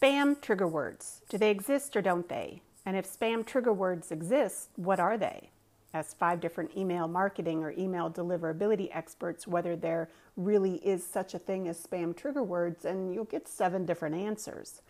[0.00, 2.62] Spam trigger words, do they exist or don't they?
[2.86, 5.50] And if spam trigger words exist, what are they?
[5.92, 11.38] Ask five different email marketing or email deliverability experts whether there really is such a
[11.38, 14.80] thing as spam trigger words, and you'll get seven different answers.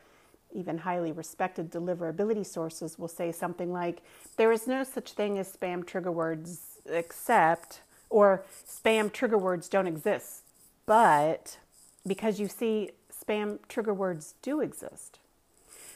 [0.53, 4.03] Even highly respected deliverability sources will say something like,
[4.37, 7.81] There is no such thing as spam trigger words except,
[8.11, 10.43] or spam trigger words don't exist.
[10.87, 11.59] But
[12.07, 12.91] because you see,
[13.21, 15.19] spam trigger words do exist.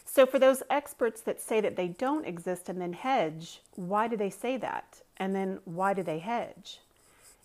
[0.04, 4.16] So, for those experts that say that they don't exist and then hedge, why do
[4.16, 5.00] they say that?
[5.16, 6.80] And then why do they hedge?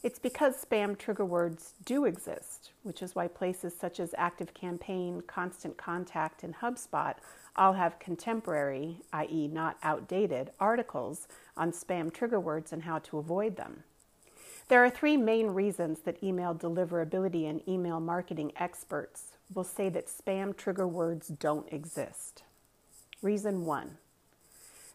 [0.02, 5.78] It's because spam trigger words do exist, which is why places such as ActiveCampaign, Constant
[5.78, 7.16] Contact, and HubSpot
[7.56, 13.58] all have contemporary, i.e., not outdated, articles on spam trigger words and how to avoid
[13.58, 13.84] them.
[14.70, 20.08] There are three main reasons that email deliverability and email marketing experts will say that
[20.08, 22.44] spam trigger words don't exist.
[23.22, 23.98] Reason one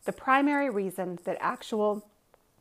[0.05, 2.05] the primary reason that actual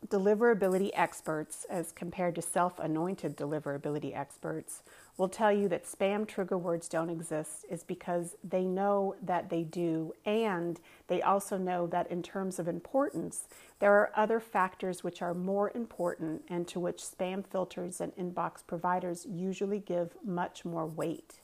[0.08, 4.82] deliverability experts, as compared to self anointed deliverability experts,
[5.18, 9.64] will tell you that spam trigger words don't exist is because they know that they
[9.64, 13.48] do, and they also know that in terms of importance,
[13.80, 18.66] there are other factors which are more important and to which spam filters and inbox
[18.66, 21.42] providers usually give much more weight.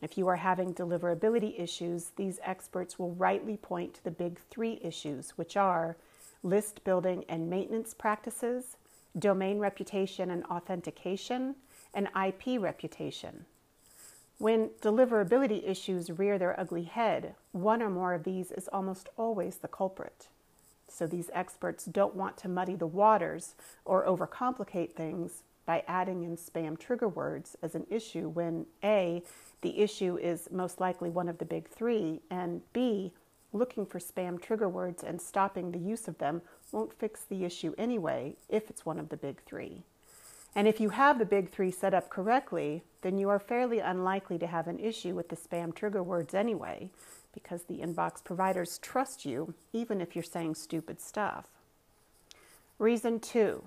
[0.00, 4.78] If you are having deliverability issues, these experts will rightly point to the big three
[4.82, 5.96] issues, which are
[6.42, 8.76] list building and maintenance practices,
[9.18, 11.56] domain reputation and authentication,
[11.94, 13.46] and IP reputation.
[14.38, 19.56] When deliverability issues rear their ugly head, one or more of these is almost always
[19.56, 20.28] the culprit.
[20.88, 23.54] So these experts don't want to muddy the waters
[23.84, 29.22] or overcomplicate things by adding in spam trigger words as an issue when A,
[29.62, 33.12] the issue is most likely one of the big three, and B,
[33.52, 37.72] looking for spam trigger words and stopping the use of them won't fix the issue
[37.78, 39.84] anyway if it's one of the big three.
[40.54, 44.38] And if you have the big three set up correctly, then you are fairly unlikely
[44.38, 46.90] to have an issue with the spam trigger words anyway,
[47.32, 51.46] because the inbox providers trust you even if you're saying stupid stuff.
[52.78, 53.64] Reason two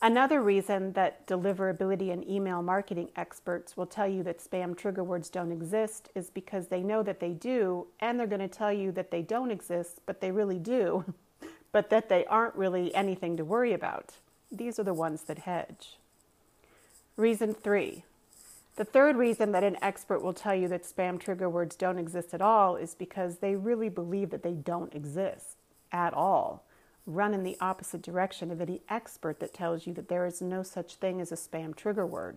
[0.00, 5.28] Another reason that deliverability and email marketing experts will tell you that spam trigger words
[5.28, 8.92] don't exist is because they know that they do, and they're going to tell you
[8.92, 11.04] that they don't exist, but they really do,
[11.72, 14.14] but that they aren't really anything to worry about.
[14.50, 15.98] These are the ones that hedge.
[17.16, 18.04] Reason three.
[18.76, 22.32] The third reason that an expert will tell you that spam trigger words don't exist
[22.32, 25.56] at all is because they really believe that they don't exist
[25.90, 26.62] at all
[27.08, 30.62] run in the opposite direction of any expert that tells you that there is no
[30.62, 32.36] such thing as a spam trigger word.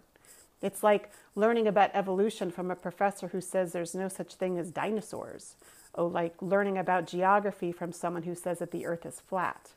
[0.61, 4.71] It's like learning about evolution from a professor who says there's no such thing as
[4.71, 5.55] dinosaurs,
[5.93, 9.71] or like learning about geography from someone who says that the earth is flat.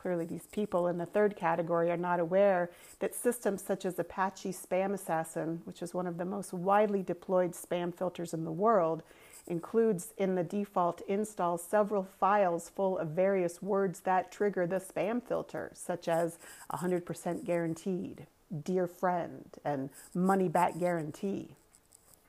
[0.00, 4.52] Clearly, these people in the third category are not aware that systems such as Apache
[4.52, 9.02] SpamAssassin, which is one of the most widely deployed spam filters in the world,
[9.46, 15.22] includes in the default install several files full of various words that trigger the spam
[15.22, 16.38] filter, such as
[16.72, 18.26] 100% guaranteed,
[18.64, 21.56] dear friend, and money back guarantee.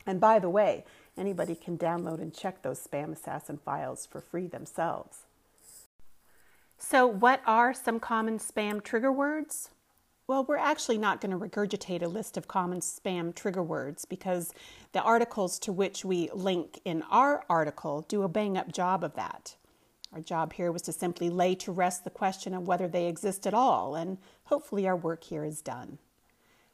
[0.06, 0.84] And by the way,
[1.16, 5.20] anybody can download and check those SpamAssassin files for free themselves.
[6.84, 9.70] So, what are some common spam trigger words?
[10.26, 14.52] Well, we're actually not going to regurgitate a list of common spam trigger words because
[14.92, 19.14] the articles to which we link in our article do a bang up job of
[19.14, 19.56] that.
[20.12, 23.46] Our job here was to simply lay to rest the question of whether they exist
[23.46, 26.00] at all, and hopefully our work here is done.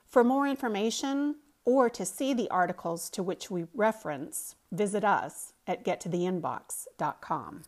[0.06, 1.36] For more information
[1.66, 7.64] or to see the articles to which we reference, visit us at gettotheinbox.com.